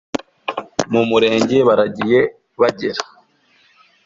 [0.91, 2.19] mumurenge baragiye
[2.61, 3.01] bagera